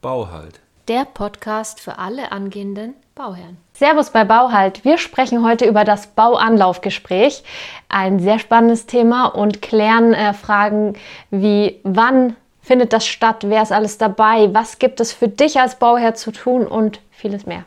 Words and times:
Bauhalt. 0.00 0.60
Der 0.86 1.04
Podcast 1.04 1.80
für 1.80 1.98
alle 1.98 2.30
angehenden 2.30 2.94
Bauherren. 3.16 3.56
Servus 3.72 4.10
bei 4.10 4.24
Bauhalt. 4.24 4.84
Wir 4.84 4.96
sprechen 4.96 5.44
heute 5.44 5.64
über 5.66 5.82
das 5.82 6.06
Bauanlaufgespräch. 6.06 7.42
Ein 7.88 8.20
sehr 8.20 8.38
spannendes 8.38 8.86
Thema 8.86 9.26
und 9.26 9.60
klären 9.60 10.14
äh, 10.14 10.34
Fragen 10.34 10.96
wie 11.32 11.80
wann 11.82 12.36
findet 12.62 12.92
das 12.92 13.06
statt, 13.06 13.44
wer 13.48 13.60
ist 13.60 13.72
alles 13.72 13.98
dabei, 13.98 14.54
was 14.54 14.78
gibt 14.78 15.00
es 15.00 15.12
für 15.12 15.26
dich 15.26 15.58
als 15.58 15.80
Bauherr 15.80 16.14
zu 16.14 16.30
tun 16.30 16.68
und 16.68 17.00
vieles 17.10 17.44
mehr. 17.44 17.64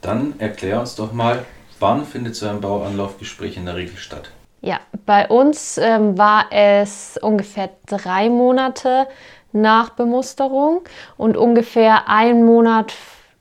Dann 0.00 0.34
erklär 0.38 0.80
uns 0.80 0.94
doch 0.94 1.12
mal, 1.12 1.44
wann 1.78 2.06
findet 2.06 2.36
so 2.36 2.48
ein 2.48 2.62
Bauanlaufgespräch 2.62 3.58
in 3.58 3.66
der 3.66 3.76
Regel 3.76 3.98
statt? 3.98 4.30
Ja, 4.60 4.80
bei 5.04 5.28
uns 5.28 5.78
ähm, 5.78 6.18
war 6.18 6.46
es 6.50 7.18
ungefähr 7.20 7.70
drei 7.86 8.28
Monate 8.28 9.06
nach 9.52 9.90
Bemusterung 9.90 10.82
und 11.16 11.36
ungefähr 11.36 12.08
ein 12.08 12.44
Monat 12.44 12.94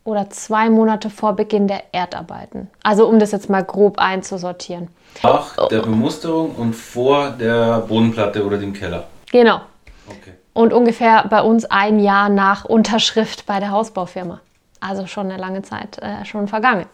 oder 0.03 0.29
zwei 0.29 0.69
Monate 0.69 1.09
vor 1.09 1.33
Beginn 1.33 1.67
der 1.67 1.83
Erdarbeiten. 1.91 2.69
Also 2.83 3.07
um 3.07 3.19
das 3.19 3.31
jetzt 3.31 3.49
mal 3.49 3.63
grob 3.63 3.97
einzusortieren. 3.97 4.89
Nach 5.23 5.67
der 5.67 5.79
Bemusterung 5.81 6.55
und 6.55 6.73
vor 6.73 7.31
der 7.31 7.79
Bodenplatte 7.79 8.45
oder 8.45 8.57
dem 8.57 8.73
Keller. 8.73 9.05
Genau. 9.31 9.61
Okay. 10.07 10.33
Und 10.53 10.73
ungefähr 10.73 11.25
bei 11.27 11.41
uns 11.41 11.65
ein 11.65 11.99
Jahr 11.99 12.29
nach 12.29 12.65
Unterschrift 12.65 13.45
bei 13.45 13.59
der 13.59 13.71
Hausbaufirma. 13.71 14.41
Also 14.79 15.07
schon 15.07 15.31
eine 15.31 15.41
lange 15.41 15.63
Zeit 15.63 15.97
äh, 15.99 16.23
schon 16.25 16.47
vergangen. 16.47 16.85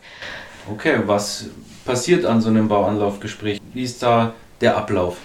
Okay, 0.71 1.01
was 1.05 1.47
passiert 1.85 2.25
an 2.25 2.41
so 2.41 2.49
einem 2.49 2.67
Bauanlaufgespräch? 2.67 3.59
Wie 3.73 3.83
ist 3.83 4.01
da 4.03 4.33
der 4.61 4.77
Ablauf? 4.77 5.17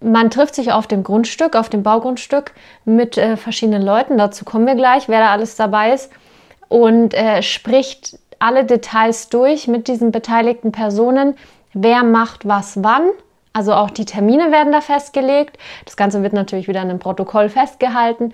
Man 0.00 0.30
trifft 0.30 0.54
sich 0.56 0.72
auf 0.72 0.86
dem 0.86 1.04
Grundstück, 1.04 1.54
auf 1.54 1.68
dem 1.68 1.82
Baugrundstück 1.82 2.52
mit 2.84 3.16
äh, 3.16 3.36
verschiedenen 3.36 3.82
Leuten. 3.82 4.18
Dazu 4.18 4.44
kommen 4.44 4.66
wir 4.66 4.74
gleich, 4.74 5.08
wer 5.08 5.20
da 5.20 5.30
alles 5.30 5.54
dabei 5.56 5.92
ist. 5.92 6.10
Und 6.68 7.14
äh, 7.14 7.42
spricht 7.42 8.18
alle 8.38 8.64
Details 8.64 9.28
durch 9.28 9.68
mit 9.68 9.86
diesen 9.86 10.10
beteiligten 10.10 10.72
Personen. 10.72 11.34
Wer 11.72 12.02
macht 12.02 12.46
was 12.46 12.82
wann? 12.82 13.10
Also 13.52 13.74
auch 13.74 13.90
die 13.90 14.04
Termine 14.04 14.50
werden 14.50 14.72
da 14.72 14.80
festgelegt. 14.80 15.58
Das 15.84 15.96
Ganze 15.96 16.22
wird 16.22 16.32
natürlich 16.32 16.68
wieder 16.68 16.82
in 16.82 16.90
einem 16.90 16.98
Protokoll 16.98 17.48
festgehalten. 17.48 18.32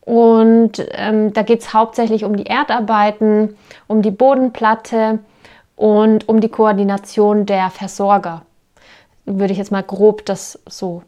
Und 0.00 0.84
ähm, 0.92 1.32
da 1.32 1.42
geht 1.42 1.60
es 1.60 1.72
hauptsächlich 1.72 2.24
um 2.24 2.36
die 2.36 2.46
Erdarbeiten, 2.46 3.56
um 3.86 4.02
die 4.02 4.10
Bodenplatte 4.10 5.20
und 5.76 6.28
um 6.28 6.40
die 6.40 6.48
Koordination 6.48 7.46
der 7.46 7.70
Versorger 7.70 8.42
würde 9.26 9.52
ich 9.52 9.58
jetzt 9.58 9.72
mal 9.72 9.82
grob 9.82 10.24
das 10.26 10.58
so 10.68 11.02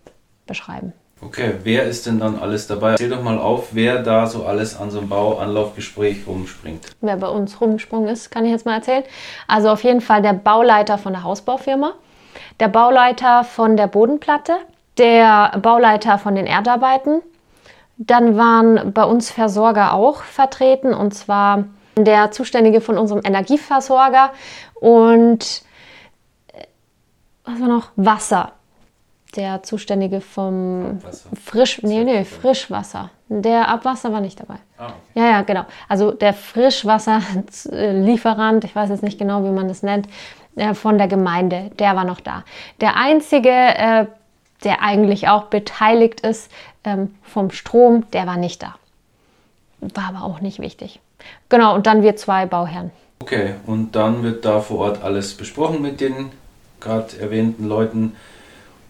beschreiben. 0.47 0.93
Okay, 1.23 1.55
wer 1.63 1.85
ist 1.85 2.07
denn 2.07 2.21
dann 2.21 2.39
alles 2.39 2.67
dabei? 2.67 2.93
Erzähl 2.93 3.09
doch 3.09 3.23
mal 3.23 3.39
auf, 3.39 3.69
wer 3.73 4.03
da 4.03 4.27
so 4.27 4.45
alles 4.45 4.79
an 4.79 4.91
so 4.91 4.99
einem 4.99 5.09
Bauanlaufgespräch 5.09 6.27
rumspringt. 6.27 6.87
Wer 7.01 7.17
bei 7.17 7.29
uns 7.29 7.59
rumgesprungen 7.59 8.09
ist, 8.09 8.31
kann 8.31 8.45
ich 8.45 8.51
jetzt 8.51 8.67
mal 8.67 8.75
erzählen. 8.75 9.03
Also 9.49 9.71
auf 9.71 9.83
jeden 9.83 10.03
Fall 10.03 10.21
der 10.21 10.35
Bauleiter 10.35 10.99
von 10.99 11.15
der 11.15 11.23
Hausbaufirma, 11.23 11.95
der 12.61 12.69
Bauleiter 12.69 13.45
von 13.45 13.79
der 13.79 13.87
Bodenplatte, 13.87 14.57
der 14.99 15.59
Bauleiter 15.63 16.19
von 16.19 16.35
den 16.35 16.47
Erdarbeiten. 16.47 17.23
Dann 17.97 18.37
waren 18.37 18.93
bei 18.93 19.05
uns 19.05 19.31
Versorger 19.31 19.95
auch 19.95 20.23
vertreten 20.23 20.93
und 20.93 21.15
zwar 21.15 21.65
der 21.97 22.31
Zuständige 22.31 22.81
von 22.81 22.97
unserem 22.99 23.23
Energieversorger 23.25 24.33
und 24.75 25.63
was 27.45 27.61
war 27.61 27.69
noch? 27.69 27.89
Wasser. 27.97 28.53
Der 29.35 29.63
Zuständige 29.63 30.21
vom 30.21 31.01
Frisch, 31.43 31.83
nee, 31.83 32.05
nee, 32.05 32.25
Frischwasser. 32.25 33.11
Der 33.29 33.69
Abwasser 33.69 34.13
war 34.13 34.21
nicht 34.21 34.39
dabei. 34.41 34.57
Ah, 34.79 34.87
okay. 34.87 34.95
Ja, 35.15 35.27
ja, 35.27 35.43
genau. 35.43 35.65
Also 35.89 36.13
der 36.13 36.33
Frischwasserlieferant, 36.33 38.65
ich 38.65 38.75
weiß 38.75 38.89
jetzt 38.91 39.03
nicht 39.03 39.19
genau, 39.19 39.45
wie 39.45 39.51
man 39.51 39.69
das 39.69 39.83
nennt, 39.83 40.09
äh, 40.55 40.75
von 40.75 40.97
der 40.97 41.09
Gemeinde, 41.09 41.71
der 41.79 41.97
war 41.97 42.05
noch 42.05 42.21
da. 42.21 42.45
Der 42.81 42.97
einzige, 42.97 43.51
äh, 43.51 44.07
der 44.65 44.83
eigentlich 44.83 45.29
auch 45.29 45.45
beteiligt 45.45 46.21
ist 46.21 46.51
ähm, 46.85 47.15
vom 47.23 47.51
Strom, 47.51 48.09
der 48.13 48.27
war 48.27 48.37
nicht 48.37 48.63
da. 48.63 48.77
War 49.81 50.09
aber 50.09 50.25
auch 50.25 50.41
nicht 50.41 50.61
wichtig. 50.61 51.01
Genau, 51.49 51.75
und 51.75 51.87
dann 51.87 52.03
wir 52.03 52.17
zwei 52.17 52.47
Bauherren. 52.47 52.91
Okay, 53.21 53.55
und 53.67 53.97
dann 53.97 54.23
wird 54.23 54.45
da 54.45 54.61
vor 54.61 54.79
Ort 54.79 55.03
alles 55.03 55.35
besprochen 55.35 55.83
mit 55.83 56.01
den 56.01 56.31
gerade 56.81 57.19
erwähnten 57.19 57.67
Leuten. 57.67 58.15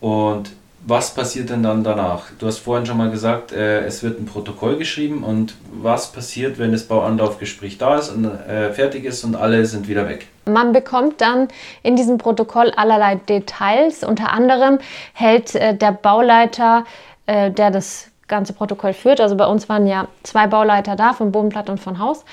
Und 0.00 0.50
was 0.88 1.14
passiert 1.14 1.50
denn 1.50 1.62
dann 1.62 1.82
danach? 1.82 2.26
Du 2.38 2.46
hast 2.46 2.58
vorhin 2.58 2.86
schon 2.86 2.96
mal 2.96 3.10
gesagt, 3.10 3.52
äh, 3.52 3.84
es 3.84 4.02
wird 4.02 4.20
ein 4.20 4.26
Protokoll 4.26 4.76
geschrieben 4.76 5.24
und 5.24 5.54
was 5.72 6.12
passiert, 6.12 6.58
wenn 6.58 6.70
das 6.70 6.84
Bauanlaufgespräch 6.84 7.78
da 7.78 7.96
ist 7.96 8.10
und 8.10 8.24
äh, 8.24 8.72
fertig 8.72 9.04
ist 9.04 9.24
und 9.24 9.34
alle 9.34 9.66
sind 9.66 9.88
wieder 9.88 10.08
weg? 10.08 10.28
Man 10.44 10.72
bekommt 10.72 11.20
dann 11.20 11.48
in 11.82 11.96
diesem 11.96 12.18
Protokoll 12.18 12.70
allerlei 12.76 13.16
Details. 13.16 14.04
Unter 14.04 14.32
anderem 14.32 14.78
hält 15.12 15.56
äh, 15.56 15.74
der 15.74 15.90
Bauleiter, 15.90 16.84
äh, 17.26 17.50
der 17.50 17.72
das 17.72 18.08
ganze 18.28 18.52
Protokoll 18.52 18.92
führt, 18.92 19.20
also 19.20 19.36
bei 19.36 19.46
uns 19.46 19.68
waren 19.68 19.86
ja 19.86 20.08
zwei 20.22 20.46
Bauleiter 20.46 20.96
da, 20.96 21.12
von 21.12 21.32
Bodenplatte 21.32 21.72
und 21.72 21.78
von 21.78 21.98
Haus, 21.98 22.24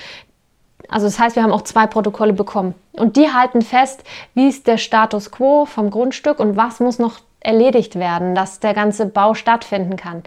also 0.90 1.08
das 1.08 1.20
heißt, 1.20 1.36
wir 1.36 1.44
haben 1.44 1.52
auch 1.52 1.64
zwei 1.64 1.88
Protokolle 1.88 2.34
bekommen. 2.34 2.76
Und 2.92 3.16
die 3.16 3.32
halten 3.32 3.62
fest, 3.62 4.04
wie 4.34 4.48
ist 4.48 4.68
der 4.68 4.78
Status 4.78 5.32
quo 5.32 5.66
vom 5.66 5.90
Grundstück 5.90 6.40
und 6.40 6.58
was 6.58 6.80
muss 6.80 7.00
noch 7.00 7.20
erledigt 7.40 7.96
werden, 7.96 8.36
dass 8.36 8.60
der 8.60 8.74
ganze 8.74 9.06
Bau 9.06 9.34
stattfinden 9.34 9.98
kann. 9.98 10.24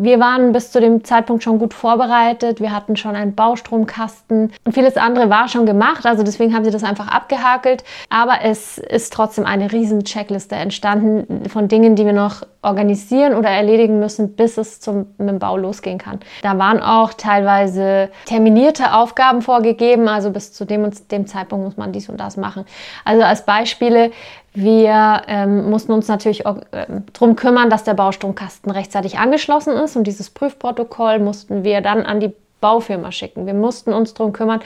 Wir 0.00 0.20
waren 0.20 0.52
bis 0.52 0.70
zu 0.70 0.80
dem 0.80 1.02
Zeitpunkt 1.02 1.42
schon 1.42 1.58
gut 1.58 1.74
vorbereitet. 1.74 2.60
Wir 2.60 2.72
hatten 2.72 2.94
schon 2.94 3.16
einen 3.16 3.34
Baustromkasten 3.34 4.52
und 4.64 4.72
vieles 4.72 4.96
andere 4.96 5.28
war 5.28 5.48
schon 5.48 5.66
gemacht. 5.66 6.06
Also 6.06 6.22
deswegen 6.22 6.54
haben 6.54 6.64
sie 6.64 6.70
das 6.70 6.84
einfach 6.84 7.08
abgehakelt. 7.08 7.82
Aber 8.08 8.34
es 8.44 8.78
ist 8.78 9.12
trotzdem 9.12 9.44
eine 9.44 9.72
riesen 9.72 10.04
Checkliste 10.04 10.54
entstanden 10.54 11.48
von 11.48 11.66
Dingen, 11.66 11.96
die 11.96 12.06
wir 12.06 12.12
noch 12.12 12.42
organisieren 12.62 13.34
oder 13.34 13.48
erledigen 13.48 13.98
müssen, 13.98 14.36
bis 14.36 14.56
es 14.56 14.78
zum, 14.78 15.06
mit 15.18 15.30
dem 15.30 15.40
Bau 15.40 15.56
losgehen 15.56 15.98
kann. 15.98 16.20
Da 16.42 16.56
waren 16.58 16.80
auch 16.80 17.12
teilweise 17.12 18.10
terminierte 18.26 18.94
Aufgaben 18.94 19.42
vorgegeben. 19.42 20.06
Also 20.06 20.30
bis 20.30 20.52
zu 20.52 20.64
dem 20.64 20.84
und 20.84 21.10
dem 21.10 21.26
Zeitpunkt 21.26 21.64
muss 21.64 21.76
man 21.76 21.90
dies 21.90 22.08
und 22.08 22.20
das 22.20 22.36
machen. 22.36 22.66
Also 23.04 23.24
als 23.24 23.44
Beispiele, 23.44 24.12
wir 24.54 25.22
ähm, 25.26 25.70
mussten 25.70 25.92
uns 25.92 26.08
natürlich 26.08 26.44
ähm, 26.46 27.04
darum 27.12 27.36
kümmern, 27.36 27.70
dass 27.70 27.84
der 27.84 27.94
Baustromkasten 27.94 28.72
rechtzeitig 28.72 29.18
angeschlossen 29.18 29.74
ist 29.74 29.96
und 29.96 30.04
dieses 30.04 30.30
Prüfprotokoll 30.30 31.18
mussten 31.18 31.64
wir 31.64 31.80
dann 31.80 32.04
an 32.04 32.20
die 32.20 32.32
Baufirma 32.60 33.12
schicken. 33.12 33.46
Wir 33.46 33.54
mussten 33.54 33.92
uns 33.92 34.14
darum 34.14 34.32
kümmern, 34.32 34.60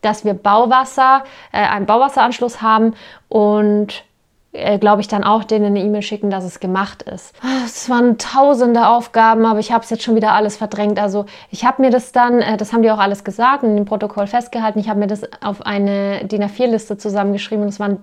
dass 0.00 0.24
wir 0.24 0.34
Bauwasser, 0.34 1.24
äh, 1.52 1.58
einen 1.58 1.86
Bauwasseranschluss 1.86 2.62
haben 2.62 2.94
und 3.28 4.04
äh, 4.52 4.78
glaube 4.78 5.00
ich, 5.00 5.08
dann 5.08 5.24
auch 5.24 5.42
denen 5.42 5.66
eine 5.66 5.80
E-Mail 5.80 6.02
schicken, 6.02 6.30
dass 6.30 6.44
es 6.44 6.60
gemacht 6.60 7.02
ist. 7.02 7.34
Es 7.64 7.90
waren 7.90 8.18
tausende 8.18 8.86
Aufgaben, 8.86 9.44
aber 9.46 9.58
ich 9.58 9.72
habe 9.72 9.82
es 9.82 9.90
jetzt 9.90 10.04
schon 10.04 10.14
wieder 10.14 10.32
alles 10.32 10.56
verdrängt. 10.56 10.98
Also 10.98 11.26
ich 11.50 11.64
habe 11.64 11.82
mir 11.82 11.90
das 11.90 12.12
dann, 12.12 12.40
äh, 12.40 12.56
das 12.56 12.72
haben 12.72 12.82
die 12.82 12.90
auch 12.90 12.98
alles 12.98 13.24
gesagt 13.24 13.64
und 13.64 13.76
im 13.76 13.84
Protokoll 13.84 14.26
festgehalten, 14.26 14.78
ich 14.78 14.88
habe 14.88 15.00
mir 15.00 15.08
das 15.08 15.22
auf 15.42 15.66
eine 15.66 16.24
DIN 16.24 16.44
A4-Liste 16.44 16.96
zusammengeschrieben 16.96 17.64
und 17.64 17.68
es 17.68 17.80
waren 17.80 17.98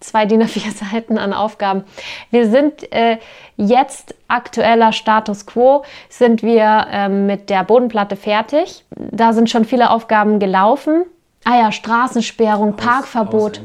zwei 0.00 0.26
DIN 0.26 0.42
A4 0.42 0.90
Seiten 0.90 1.18
an 1.18 1.32
Aufgaben. 1.32 1.84
Wir 2.30 2.48
sind 2.48 2.92
äh, 2.92 3.18
jetzt 3.56 4.14
aktueller 4.28 4.92
Status 4.92 5.46
quo, 5.46 5.84
sind 6.08 6.42
wir 6.42 6.86
äh, 6.90 7.08
mit 7.08 7.50
der 7.50 7.64
Bodenplatte 7.64 8.16
fertig. 8.16 8.84
Da 8.90 9.32
sind 9.32 9.50
schon 9.50 9.64
viele 9.64 9.90
Aufgaben 9.90 10.38
gelaufen. 10.38 11.04
Ah 11.44 11.58
ja, 11.58 11.72
Straßensperrung, 11.72 12.72
Haus, 12.72 12.84
Parkverbot, 12.84 13.60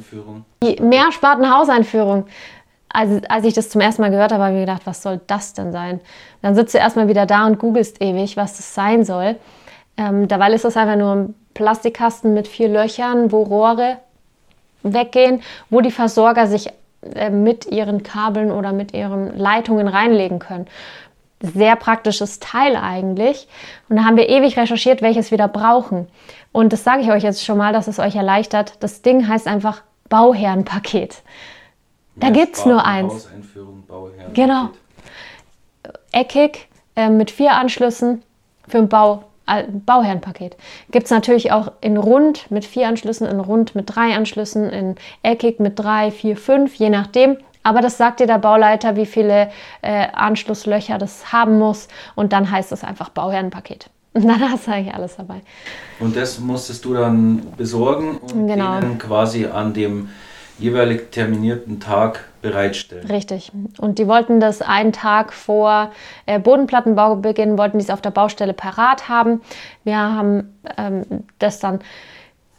Mehrspartenhauseinführung. 0.80 2.26
Also, 2.94 3.22
als 3.30 3.46
ich 3.46 3.54
das 3.54 3.70
zum 3.70 3.82
ersten 3.82 4.02
Mal 4.02 4.12
gehört 4.12 4.32
habe, 4.32 4.44
habe 4.44 4.54
ich 4.54 4.60
mir 4.60 4.66
gedacht, 4.66 4.84
was 4.86 5.02
soll 5.02 5.22
das 5.28 5.54
denn 5.54 5.72
sein? 5.72 6.02
Dann 6.42 6.56
sitzt 6.56 6.74
du 6.74 6.78
erstmal 6.78 7.08
wieder 7.08 7.26
da 7.26 7.48
und 7.48 7.58
googelst 7.58 8.02
ewig, 8.02 8.38
was 8.38 8.58
das 8.58 8.76
sein 8.76 9.06
soll. 9.06 9.38
Ähm, 9.98 10.28
dabei 10.28 10.52
ist 10.52 10.66
das 10.66 10.78
einfach 10.78 10.96
nur 10.96 11.16
ein 11.16 11.36
Plastikkasten 11.54 12.34
mit 12.34 12.48
vier 12.48 12.70
Löchern, 12.70 13.32
wo 13.32 13.44
Rohre 13.44 13.98
weggehen, 14.84 15.42
wo 15.70 15.82
die 15.82 15.92
Versorger 15.92 16.48
sich 16.48 16.70
äh, 17.16 17.30
mit 17.30 17.66
ihren 17.66 18.04
Kabeln 18.04 18.52
oder 18.52 18.74
mit 18.74 18.94
ihren 18.94 19.38
Leitungen 19.38 19.88
reinlegen 19.88 20.40
können. 20.40 20.68
Sehr 21.42 21.76
praktisches 21.76 22.40
Teil 22.40 22.76
eigentlich. 22.76 23.48
Und 23.90 23.96
da 23.98 24.04
haben 24.04 24.18
wir 24.18 24.30
ewig 24.30 24.58
recherchiert, 24.58 25.02
welches 25.02 25.32
wir 25.32 25.40
da 25.40 25.48
brauchen. 25.48 26.08
Und 26.52 26.72
das 26.72 26.84
sage 26.84 27.02
ich 27.02 27.12
euch 27.12 27.24
jetzt 27.24 27.44
schon 27.44 27.58
mal, 27.58 27.74
dass 27.74 27.88
es 27.88 27.98
euch 27.98 28.16
erleichtert. 28.16 28.74
Das 28.82 29.02
Ding 29.02 29.28
heißt 29.28 29.48
einfach 29.48 29.82
Bauherrenpaket. 30.10 31.24
Da 32.18 32.30
gibt 32.30 32.58
es 32.58 32.66
nur 32.66 32.86
eins. 32.86 33.30
Genau. 34.34 34.70
Eckig 36.12 36.68
äh, 36.96 37.10
mit 37.10 37.32
vier 37.32 37.54
Anschlüssen 37.54 38.22
für 38.68 38.78
den 38.78 38.90
Bau 38.90 39.24
Bauherrenpaket. 39.86 40.56
Gibt 40.92 41.06
es 41.06 41.12
natürlich 41.12 41.52
auch 41.52 41.72
in 41.82 41.98
rund 41.98 42.50
mit 42.52 42.66
vier 42.66 42.88
Anschlüssen, 42.88 43.28
in 43.28 43.40
rund 43.40 43.76
mit 43.76 43.96
drei 43.96 44.16
Anschlüssen, 44.16 44.70
in 44.70 44.96
eckig 45.24 45.60
mit 45.60 45.78
drei, 45.80 46.12
vier, 46.12 46.38
fünf, 46.38 46.76
je 46.76 46.90
nachdem. 46.90 47.38
Aber 47.64 47.82
das 47.82 47.98
sagt 47.98 48.20
dir 48.20 48.28
der 48.28 48.40
Bauleiter, 48.40 48.96
wie 48.96 49.06
viele 49.06 49.52
äh, 49.82 50.08
Anschlusslöcher 50.14 50.98
das 50.98 51.32
haben 51.32 51.60
muss. 51.60 51.88
Und 52.16 52.34
dann 52.34 52.50
heißt 52.50 52.72
es 52.72 52.84
einfach 52.84 53.10
Bauherrenpaket. 53.10 53.90
Und 54.14 54.28
dann 54.28 54.42
hast 54.42 54.68
du 54.68 54.72
eigentlich 54.72 54.94
alles 54.94 55.16
dabei. 55.16 55.42
Und 56.00 56.16
das 56.18 56.40
musstest 56.40 56.84
du 56.84 56.94
dann 56.96 57.44
besorgen 57.56 58.18
und 58.18 58.48
Genau. 58.48 58.80
denen 58.80 58.98
quasi 58.98 59.46
an 59.46 59.74
dem 59.74 60.10
jeweilig 60.60 61.12
terminierten 61.12 61.80
Tag 61.80 62.26
bereitstellen. 62.42 63.08
Richtig. 63.08 63.52
Und 63.80 64.00
die 64.00 64.08
wollten 64.08 64.40
das 64.40 64.62
einen 64.62 64.92
Tag 64.94 65.34
vor 65.34 65.92
äh, 66.26 66.40
Bodenplattenbaubeginn, 66.40 67.58
wollten 67.58 67.78
die 67.78 67.84
es 67.84 67.90
auf 67.90 68.02
der 68.02 68.12
Baustelle 68.12 68.54
parat 68.54 69.10
haben. 69.10 69.42
Wir 69.84 69.98
haben 69.98 70.58
ähm, 70.78 71.06
das 71.40 71.60
dann 71.60 71.80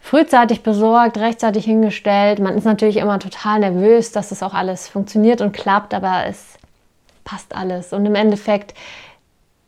frühzeitig 0.00 0.62
besorgt, 0.62 1.19
rechtzeitig 1.19 1.64
hingestellt. 1.64 2.40
Man 2.40 2.56
ist 2.56 2.64
natürlich 2.64 2.96
immer 2.96 3.19
total 3.19 3.61
nervös, 3.61 4.12
dass 4.12 4.31
das 4.31 4.43
auch 4.43 4.55
alles 4.55 4.88
funktioniert 4.88 5.40
und 5.40 5.52
klappt, 5.52 5.94
aber 5.94 6.26
es 6.26 6.58
passt 7.25 7.55
alles. 7.55 7.93
Und 7.93 8.05
im 8.05 8.14
Endeffekt, 8.14 8.75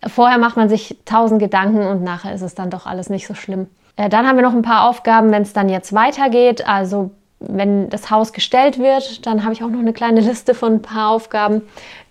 vorher 0.07 0.39
macht 0.39 0.57
man 0.57 0.69
sich 0.69 0.97
tausend 1.05 1.41
Gedanken 1.41 1.87
und 1.87 2.03
nachher 2.03 2.35
ist 2.35 2.43
es 2.43 2.55
dann 2.55 2.71
doch 2.71 2.87
alles 2.87 3.11
nicht 3.11 3.27
so 3.27 3.35
schlimm. 3.35 3.69
Äh, 3.97 4.09
dann 4.09 4.27
haben 4.27 4.37
wir 4.37 4.43
noch 4.43 4.55
ein 4.55 4.63
paar 4.63 4.89
Aufgaben, 4.89 5.31
wenn 5.31 5.43
es 5.43 5.53
dann 5.53 5.69
jetzt 5.69 5.93
weitergeht. 5.93 6.67
Also 6.67 7.11
wenn 7.41 7.91
das 7.91 8.11
Haus 8.11 8.33
gestellt 8.33 8.79
wird, 8.79 9.27
dann 9.27 9.45
habe 9.45 9.53
ich 9.53 9.63
auch 9.63 9.69
noch 9.69 9.81
eine 9.81 9.93
kleine 9.93 10.21
Liste 10.21 10.55
von 10.55 10.75
ein 10.75 10.83
paar 10.83 11.11
Aufgaben, 11.11 11.63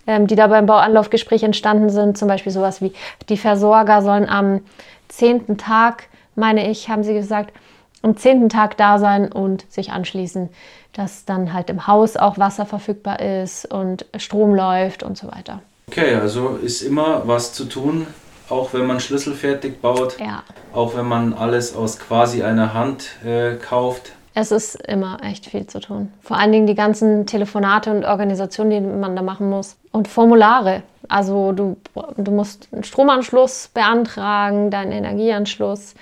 ähm, 0.07 0.27
die 0.27 0.35
da 0.35 0.47
beim 0.47 0.65
Bauanlaufgespräch 0.65 1.43
entstanden 1.43 1.89
sind. 1.89 2.17
Zum 2.17 2.27
Beispiel 2.27 2.51
sowas 2.51 2.81
wie 2.81 2.93
die 3.29 3.37
Versorger 3.37 4.01
sollen 4.01 4.27
am 4.27 4.61
zehnten 5.07 5.57
Tag, 5.57 6.07
meine 6.35 6.69
ich, 6.69 6.89
haben 6.89 7.03
sie 7.03 7.13
gesagt, 7.13 7.53
am 8.01 8.17
zehnten 8.17 8.49
Tag 8.49 8.77
da 8.77 8.99
sein 8.99 9.31
und 9.31 9.71
sich 9.71 9.91
anschließen, 9.91 10.49
dass 10.91 11.25
dann 11.25 11.53
halt 11.53 11.69
im 11.69 11.87
Haus 11.87 12.17
auch 12.17 12.37
Wasser 12.37 12.65
verfügbar 12.65 13.19
ist 13.19 13.71
und 13.71 14.05
Strom 14.17 14.53
läuft 14.53 15.03
und 15.03 15.17
so 15.17 15.27
weiter. 15.27 15.61
Okay, 15.87 16.15
also 16.15 16.49
ist 16.61 16.81
immer 16.81 17.27
was 17.27 17.53
zu 17.53 17.65
tun, 17.65 18.07
auch 18.49 18.73
wenn 18.73 18.85
man 18.85 18.99
schlüsselfertig 18.99 19.81
baut, 19.81 20.19
Ja, 20.19 20.43
auch 20.73 20.95
wenn 20.95 21.05
man 21.07 21.33
alles 21.33 21.75
aus 21.75 21.99
quasi 21.99 22.43
einer 22.43 22.73
Hand 22.73 23.11
äh, 23.25 23.55
kauft. 23.55 24.13
Es 24.33 24.51
ist 24.51 24.75
immer 24.87 25.17
echt 25.23 25.45
viel 25.45 25.67
zu 25.67 25.79
tun. 25.79 26.11
Vor 26.21 26.37
allen 26.37 26.51
Dingen 26.51 26.67
die 26.67 26.75
ganzen 26.75 27.25
Telefonate 27.25 27.91
und 27.91 28.05
Organisationen, 28.05 28.71
die 28.71 28.79
man 28.81 29.15
da 29.15 29.21
machen 29.21 29.49
muss. 29.49 29.77
Und 29.91 30.07
Formulare. 30.07 30.83
Also 31.07 31.51
du, 31.51 31.77
du 32.17 32.31
musst 32.31 32.67
einen 32.71 32.83
Stromanschluss 32.83 33.69
beantragen, 33.73 34.71
deinen 34.71 34.91
Energieanschluss, 34.91 35.95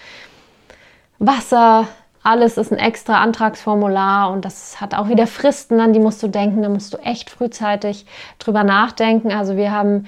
Wasser, 1.19 1.87
alles 2.23 2.57
ist 2.57 2.71
ein 2.71 2.77
extra 2.77 3.21
Antragsformular 3.21 4.31
und 4.31 4.45
das 4.45 4.79
hat 4.79 4.93
auch 4.93 5.07
wieder 5.07 5.25
Fristen, 5.25 5.79
an 5.79 5.91
die 5.91 5.99
musst 5.99 6.21
du 6.21 6.27
denken. 6.27 6.61
Da 6.61 6.69
musst 6.69 6.93
du 6.93 6.97
echt 6.97 7.29
frühzeitig 7.29 8.05
drüber 8.37 8.63
nachdenken. 8.63 9.31
Also 9.31 9.57
wir 9.57 9.71
haben 9.71 10.05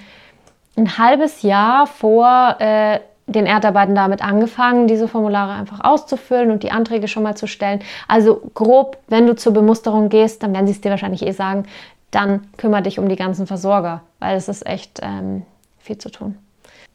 ein 0.76 0.98
halbes 0.98 1.42
Jahr 1.42 1.88
vor 1.88 2.56
äh, 2.60 3.00
den 3.26 3.46
Erdarbeiten 3.46 3.96
damit 3.96 4.24
angefangen, 4.24 4.88
diese 4.88 5.08
Formulare 5.08 5.54
einfach 5.54 5.80
auszufüllen 5.84 6.52
und 6.52 6.64
die 6.64 6.72
Anträge 6.72 7.08
schon 7.08 7.24
mal 7.24 7.36
zu 7.36 7.48
stellen. 7.48 7.82
Also 8.08 8.42
grob, 8.54 8.98
wenn 9.08 9.28
du 9.28 9.36
zur 9.36 9.54
Bemusterung 9.54 10.10
gehst, 10.10 10.44
dann 10.44 10.54
werden 10.54 10.68
sie 10.68 10.74
es 10.74 10.82
dir 10.82 10.92
wahrscheinlich 10.92 11.26
eh 11.26 11.32
sagen, 11.32 11.66
dann 12.12 12.48
kümmere 12.58 12.84
dich 12.84 13.00
um 13.00 13.10
die 13.10 13.16
ganzen 13.16 13.48
Versorger, 13.48 14.02
weil 14.20 14.36
es 14.36 14.48
ist 14.48 14.66
echt 14.66 15.00
ähm, 15.02 15.44
viel 15.80 15.98
zu 15.98 16.10
tun. 16.12 16.38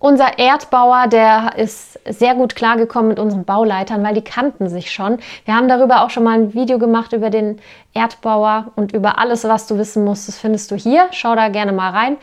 Unser 0.00 0.38
Erdbauer, 0.38 1.08
der 1.08 1.56
ist 1.56 1.98
sehr 2.08 2.36
gut 2.36 2.54
klargekommen 2.54 3.08
mit 3.08 3.18
unseren 3.18 3.44
Bauleitern, 3.44 4.04
weil 4.04 4.14
die 4.14 4.22
kannten 4.22 4.68
sich 4.68 4.92
schon. 4.92 5.18
Wir 5.44 5.56
haben 5.56 5.66
darüber 5.66 6.04
auch 6.04 6.10
schon 6.10 6.22
mal 6.22 6.38
ein 6.38 6.54
Video 6.54 6.78
gemacht 6.78 7.12
über 7.12 7.30
den 7.30 7.58
Erdbauer 7.94 8.70
und 8.76 8.92
über 8.92 9.18
alles, 9.18 9.42
was 9.42 9.66
du 9.66 9.76
wissen 9.76 10.04
musst. 10.04 10.28
Das 10.28 10.38
findest 10.38 10.70
du 10.70 10.76
hier. 10.76 11.08
Schau 11.10 11.34
da 11.34 11.48
gerne 11.48 11.72
mal 11.72 11.90
rein. 11.90 12.16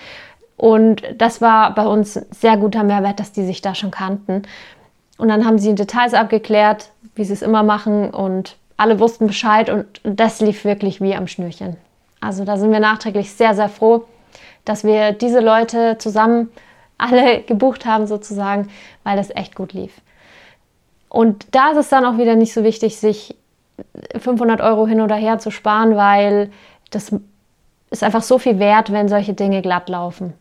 Und 0.58 1.04
das 1.18 1.42
war 1.42 1.76
bei 1.76 1.86
uns 1.86 2.14
sehr 2.32 2.58
guter 2.58 2.84
Mehrwert, 2.84 3.20
dass 3.20 3.32
die 3.32 3.46
sich 3.46 3.62
da 3.62 3.76
schon 3.76 3.92
kannten. 3.92 4.44
Und 5.18 5.28
dann 5.28 5.46
haben 5.46 5.60
sie 5.60 5.76
Details 5.76 6.14
abgeklärt, 6.14 6.92
wie 7.16 7.24
sie 7.26 7.34
es 7.34 7.42
immer 7.42 7.64
machen 7.64 8.10
und 8.10 8.58
alle 8.78 9.00
wussten 9.00 9.28
Bescheid 9.28 9.70
und 9.70 9.86
das 10.04 10.42
lief 10.42 10.66
wirklich 10.66 11.00
wie 11.02 11.16
am 11.16 11.28
Schnürchen. 11.28 11.78
Also 12.20 12.44
da 12.44 12.58
sind 12.58 12.72
wir 12.72 12.80
nachträglich 12.80 13.32
sehr, 13.32 13.56
sehr 13.56 13.70
froh, 13.70 14.06
dass 14.66 14.84
wir 14.84 15.14
diese 15.14 15.40
Leute 15.40 15.98
zusammen 15.98 16.50
alle 16.98 17.42
gebucht 17.42 17.86
haben 17.86 18.08
sozusagen, 18.08 18.70
weil 19.04 19.18
das 19.18 19.30
echt 19.30 19.56
gut 19.56 19.74
lief. 19.74 19.92
Und 21.10 21.48
da 21.52 21.72
ist 21.72 21.78
es 21.78 21.90
dann 21.90 22.06
auch 22.06 22.18
wieder 22.18 22.36
nicht 22.36 22.54
so 22.54 22.64
wichtig, 22.64 22.98
sich 22.98 23.36
500 24.18 24.62
Euro 24.62 24.88
hin 24.88 25.02
oder 25.02 25.16
her 25.16 25.40
zu 25.40 25.52
sparen, 25.52 25.96
weil 25.96 26.52
das 26.92 27.14
ist 27.90 28.04
einfach 28.04 28.22
so 28.22 28.38
viel 28.38 28.60
wert, 28.60 28.92
wenn 28.92 29.08
solche 29.10 29.34
Dinge 29.34 29.62
glatt 29.62 29.90
laufen. 29.90 30.34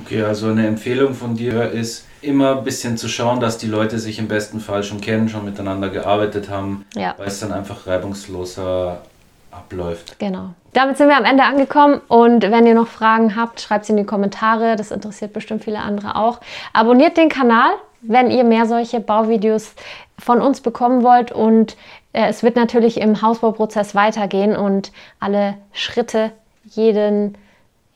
Okay, 0.00 0.22
also 0.22 0.48
eine 0.48 0.66
Empfehlung 0.66 1.14
von 1.14 1.36
dir 1.36 1.70
ist 1.70 2.06
immer 2.20 2.58
ein 2.58 2.64
bisschen 2.64 2.96
zu 2.96 3.08
schauen, 3.08 3.40
dass 3.40 3.58
die 3.58 3.66
Leute 3.66 3.98
sich 3.98 4.18
im 4.18 4.28
besten 4.28 4.60
Fall 4.60 4.82
schon 4.82 5.00
kennen, 5.00 5.28
schon 5.28 5.44
miteinander 5.44 5.90
gearbeitet 5.90 6.48
haben, 6.48 6.84
Ja. 6.94 7.14
weil 7.18 7.28
es 7.28 7.40
dann 7.40 7.52
einfach 7.52 7.86
reibungsloser 7.86 9.02
abläuft. 9.50 10.18
Genau. 10.18 10.50
Damit 10.72 10.96
sind 10.98 11.08
wir 11.08 11.16
am 11.16 11.24
Ende 11.24 11.44
angekommen 11.44 12.00
und 12.08 12.42
wenn 12.42 12.66
ihr 12.66 12.74
noch 12.74 12.88
Fragen 12.88 13.36
habt, 13.36 13.60
schreibt 13.60 13.84
sie 13.84 13.92
in 13.92 13.98
die 13.98 14.04
Kommentare. 14.04 14.74
Das 14.76 14.90
interessiert 14.90 15.32
bestimmt 15.32 15.62
viele 15.62 15.78
andere 15.78 16.16
auch. 16.16 16.40
Abonniert 16.72 17.16
den 17.16 17.28
Kanal, 17.28 17.70
wenn 18.02 18.30
ihr 18.30 18.42
mehr 18.42 18.66
solche 18.66 18.98
Bauvideos 19.00 19.74
von 20.18 20.40
uns 20.40 20.60
bekommen 20.60 21.04
wollt 21.04 21.30
und 21.30 21.76
äh, 22.12 22.26
es 22.28 22.42
wird 22.42 22.56
natürlich 22.56 23.00
im 23.00 23.22
Hausbauprozess 23.22 23.94
weitergehen 23.94 24.56
und 24.56 24.90
alle 25.20 25.54
Schritte, 25.72 26.32
jeden, 26.64 27.36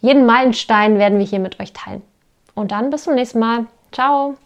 jeden 0.01 0.25
Meilenstein 0.25 0.99
werden 0.99 1.19
wir 1.19 1.27
hier 1.27 1.41
mit 1.41 1.61
euch 1.61 1.73
teilen. 1.73 2.03
Und 2.55 2.73
dann 2.73 2.91
bis 2.91 3.05
zum 3.05 3.15
nächsten 3.15 3.39
Mal. 3.39 3.67
Ciao! 3.93 4.39